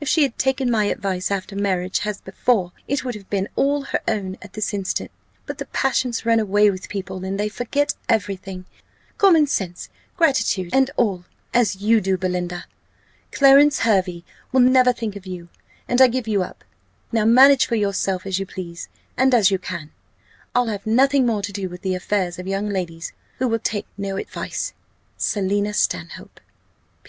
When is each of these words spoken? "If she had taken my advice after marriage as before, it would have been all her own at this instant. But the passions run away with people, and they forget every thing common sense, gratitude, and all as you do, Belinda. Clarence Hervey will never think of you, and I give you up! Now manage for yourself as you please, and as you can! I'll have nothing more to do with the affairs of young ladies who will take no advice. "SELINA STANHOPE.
"If 0.00 0.08
she 0.08 0.24
had 0.24 0.36
taken 0.38 0.72
my 0.72 0.86
advice 0.86 1.30
after 1.30 1.54
marriage 1.54 2.00
as 2.04 2.20
before, 2.20 2.72
it 2.88 3.04
would 3.04 3.14
have 3.14 3.30
been 3.30 3.48
all 3.54 3.82
her 3.82 4.00
own 4.08 4.36
at 4.42 4.54
this 4.54 4.74
instant. 4.74 5.12
But 5.46 5.58
the 5.58 5.66
passions 5.66 6.26
run 6.26 6.40
away 6.40 6.68
with 6.68 6.88
people, 6.88 7.24
and 7.24 7.38
they 7.38 7.48
forget 7.48 7.94
every 8.08 8.34
thing 8.34 8.64
common 9.18 9.46
sense, 9.46 9.88
gratitude, 10.16 10.70
and 10.72 10.90
all 10.96 11.26
as 11.54 11.76
you 11.76 12.00
do, 12.00 12.18
Belinda. 12.18 12.64
Clarence 13.30 13.78
Hervey 13.82 14.24
will 14.50 14.58
never 14.62 14.92
think 14.92 15.14
of 15.14 15.26
you, 15.28 15.48
and 15.86 16.00
I 16.00 16.08
give 16.08 16.26
you 16.26 16.42
up! 16.42 16.64
Now 17.12 17.24
manage 17.24 17.66
for 17.66 17.76
yourself 17.76 18.26
as 18.26 18.40
you 18.40 18.46
please, 18.46 18.88
and 19.16 19.32
as 19.32 19.52
you 19.52 19.60
can! 19.60 19.92
I'll 20.56 20.66
have 20.66 20.88
nothing 20.88 21.24
more 21.24 21.40
to 21.42 21.52
do 21.52 21.68
with 21.68 21.82
the 21.82 21.94
affairs 21.94 22.36
of 22.36 22.48
young 22.48 22.68
ladies 22.68 23.12
who 23.38 23.46
will 23.46 23.60
take 23.60 23.86
no 23.96 24.16
advice. 24.16 24.72
"SELINA 25.18 25.72
STANHOPE. 25.74 26.40